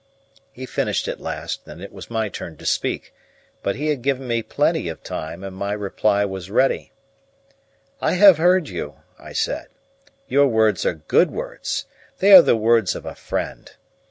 [0.51, 3.13] He finished at last, and it was my turn to speak,
[3.61, 6.91] but he had given me plenty of time, and my reply was ready.
[8.01, 9.67] "I have heard you," I said.
[10.27, 11.85] "Your words are good words.
[12.17, 13.73] They are the words of a friend.